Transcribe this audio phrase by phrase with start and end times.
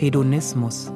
[0.00, 0.90] Hedonismus.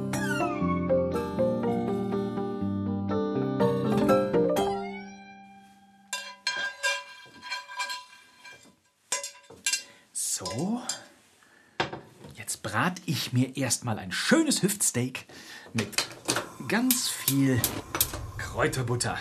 [10.13, 10.81] So.
[12.35, 15.27] Jetzt brat ich mir erstmal ein schönes Hüftsteak
[15.75, 15.89] mit
[16.67, 17.61] ganz viel
[18.39, 19.19] Kräuterbutter.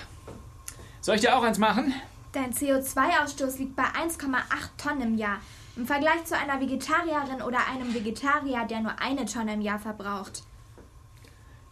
[1.04, 1.94] Soll ich dir auch eins machen?
[2.32, 4.38] Dein CO2-Ausstoß liegt bei 1,8
[4.78, 5.42] Tonnen im Jahr.
[5.75, 10.44] Im Vergleich zu einer Vegetarierin oder einem Vegetarier, der nur eine Tonne im Jahr verbraucht.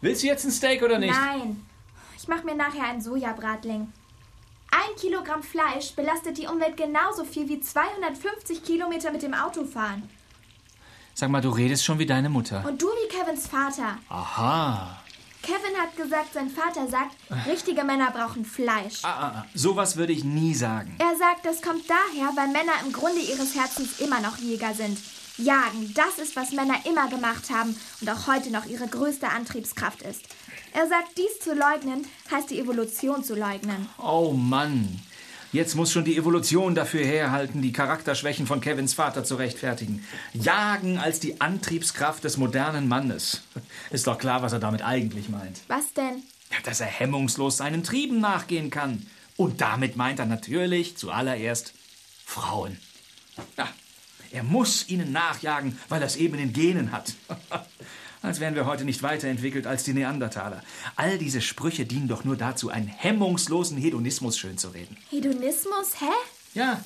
[0.02, 1.16] Willst du jetzt ein Steak oder nicht?
[1.18, 1.66] Nein.
[2.18, 3.94] Ich mache mir nachher einen Sojabratling.
[4.70, 10.10] Ein Kilogramm Fleisch belastet die Umwelt genauso viel wie 250 Kilometer mit dem Auto fahren.
[11.14, 12.66] Sag mal, du redest schon wie deine Mutter.
[12.68, 13.98] Und du wie Kevins Vater.
[14.10, 15.02] Aha.
[15.42, 17.16] Kevin hat gesagt, sein Vater sagt,
[17.48, 19.00] richtige Männer brauchen Fleisch.
[19.04, 19.46] Ah, ah, ah.
[19.54, 20.96] Sowas würde ich nie sagen.
[21.00, 25.00] Er sagt, das kommt daher, weil Männer im Grunde ihres Herzens immer noch Jäger sind.
[25.38, 30.02] Jagen, das ist, was Männer immer gemacht haben und auch heute noch ihre größte Antriebskraft
[30.04, 30.22] ist.
[30.74, 33.90] Er sagt, dies zu leugnen, heißt die Evolution zu leugnen.
[33.98, 35.00] Oh Mann.
[35.54, 40.06] Jetzt muss schon die Evolution dafür herhalten, die Charakterschwächen von Kevins Vater zu rechtfertigen.
[40.34, 43.42] Jagen als die Antriebskraft des modernen Mannes.
[43.90, 45.60] Ist doch klar, was er damit eigentlich meint.
[45.68, 46.24] Was denn?
[46.52, 49.06] Ja, dass er hemmungslos seinen Trieben nachgehen kann.
[49.36, 51.74] Und damit meint er natürlich zuallererst
[52.26, 52.78] Frauen.
[53.58, 53.68] Ja,
[54.32, 57.14] er muss ihnen nachjagen, weil er es eben in den Genen hat.
[58.22, 60.64] Als wären wir heute nicht weiterentwickelt als die Neandertaler.
[60.96, 64.96] All diese Sprüche dienen doch nur dazu, einen hemmungslosen Hedonismus schönzureden.
[65.10, 66.00] Hedonismus?
[66.00, 66.14] Hä?
[66.54, 66.84] Ja,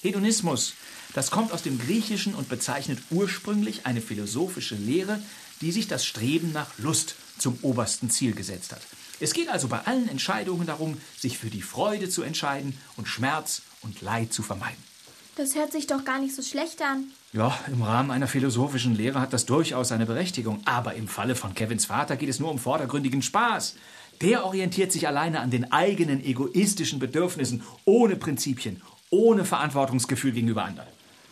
[0.00, 0.74] Hedonismus.
[1.12, 5.20] Das kommt aus dem Griechischen und bezeichnet ursprünglich eine philosophische Lehre,
[5.60, 8.80] die sich das Streben nach Lust zum obersten Ziel gesetzt hat.
[9.18, 13.62] Es geht also bei allen Entscheidungen darum, sich für die Freude zu entscheiden und Schmerz
[13.82, 14.89] und Leid zu vermeiden.
[15.36, 17.04] Das hört sich doch gar nicht so schlecht an.
[17.32, 20.60] Ja, im Rahmen einer philosophischen Lehre hat das durchaus seine Berechtigung.
[20.64, 23.76] Aber im Falle von Kevins Vater geht es nur um vordergründigen Spaß.
[24.20, 30.88] Der orientiert sich alleine an den eigenen egoistischen Bedürfnissen, ohne Prinzipien, ohne Verantwortungsgefühl gegenüber anderen.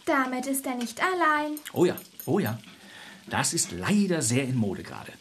[0.07, 1.59] Damit ist er nicht allein.
[1.73, 2.59] Oh ja, oh ja.
[3.29, 5.13] Das ist leider sehr in Mode gerade.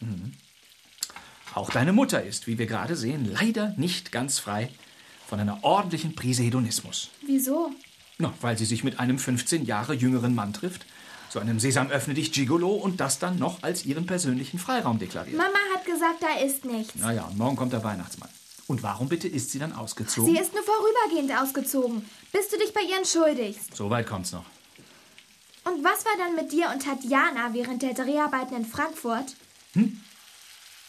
[0.00, 0.32] Mhm.
[1.54, 4.70] Auch deine Mutter ist, wie wir gerade sehen, leider nicht ganz frei
[5.26, 7.10] von einer ordentlichen Prise Hedonismus.
[7.26, 7.72] Wieso?
[8.22, 10.86] Na, weil sie sich mit einem 15 Jahre jüngeren Mann trifft,
[11.28, 15.36] zu einem Sesam öffne dich Gigolo und das dann noch als ihren persönlichen Freiraum deklariert.
[15.36, 16.94] Mama hat gesagt, da ist nichts.
[16.94, 18.28] Naja, und morgen kommt der Weihnachtsmann.
[18.68, 20.32] Und warum bitte ist sie dann ausgezogen?
[20.32, 23.74] Sie ist nur vorübergehend ausgezogen, bis du dich bei ihr entschuldigst.
[23.74, 24.44] So weit kommt's noch.
[25.64, 29.34] Und was war dann mit dir und Tatjana während der Dreharbeiten in Frankfurt?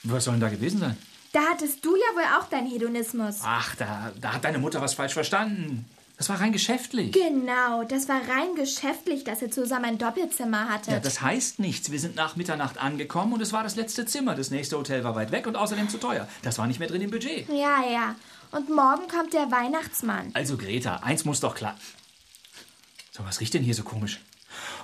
[0.04, 0.98] Was soll denn da gewesen sein?
[1.32, 3.38] Da hattest du ja wohl auch deinen Hedonismus.
[3.44, 5.86] Ach, da, da hat deine Mutter was falsch verstanden.
[6.24, 7.12] Das war rein geschäftlich.
[7.12, 10.94] Genau, das war rein geschäftlich, dass ihr zusammen ein Doppelzimmer hattet.
[10.94, 11.92] Ja, das heißt nichts.
[11.92, 14.34] Wir sind nach Mitternacht angekommen und es war das letzte Zimmer.
[14.34, 16.26] Das nächste Hotel war weit weg und außerdem zu teuer.
[16.42, 17.50] Das war nicht mehr drin im Budget.
[17.50, 18.16] ja, ja.
[18.52, 20.32] Und morgen kommt der Weihnachtsmann.
[20.34, 21.78] Also, Greta, eins muss doch klar.
[23.12, 24.22] So, was riecht denn hier so komisch?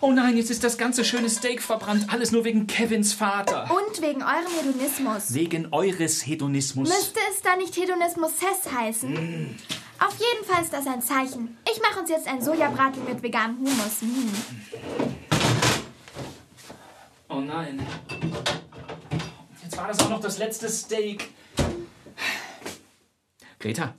[0.02, 2.08] Oh nein, jetzt ist das ganze schöne Steak verbrannt.
[2.12, 3.70] Alles nur wegen Kevins Vater.
[3.72, 5.34] Und wegen eurem Hedonismus.
[5.34, 6.90] Wegen eures Hedonismus.
[6.90, 9.56] Müsste es da nicht Hedonismus Cess heißen?
[10.00, 11.58] Auf jeden Fall ist das ein Zeichen.
[11.72, 14.02] Ich mache uns jetzt ein Sojabraten mit veganem Humus.
[14.02, 14.30] Mm.
[17.30, 17.86] Oh nein.
[19.64, 21.30] Jetzt war das auch noch das letzte Steak.
[23.60, 23.94] Greta,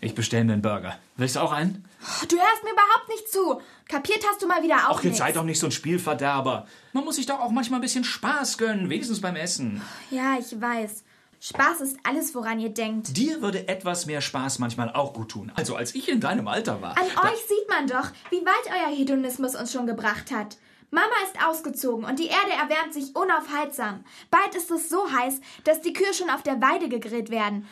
[0.00, 0.98] ich bestelle mir einen Burger.
[1.16, 1.84] Willst du auch einen?
[2.28, 3.60] Du hörst mir überhaupt nicht zu.
[3.88, 5.38] Kapiert hast du mal wieder auch Ach, jetzt sei nichts.
[5.38, 6.66] doch nicht so ein Spielverderber.
[6.92, 9.80] Man muss sich doch auch manchmal ein bisschen Spaß gönnen, wenigstens beim Essen.
[10.10, 11.04] Ja, ich weiß.
[11.40, 13.16] Spaß ist alles, woran ihr denkt.
[13.16, 15.52] Dir würde etwas mehr Spaß manchmal auch gut tun.
[15.54, 16.96] Also als ich in deinem Alter war.
[16.98, 20.56] An euch sieht man doch, wie weit euer Hedonismus uns schon gebracht hat.
[20.90, 24.04] Mama ist ausgezogen und die Erde erwärmt sich unaufhaltsam.
[24.30, 27.66] Bald ist es so heiß, dass die Kühe schon auf der Weide gegrillt werden.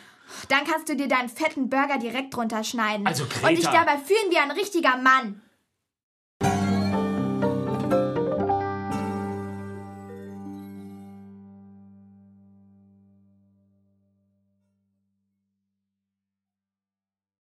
[0.49, 3.07] Dann kannst du dir deinen fetten Burger direkt runterschneiden.
[3.07, 5.41] Also, Greta- Und dich dabei fühlen wie ein richtiger Mann.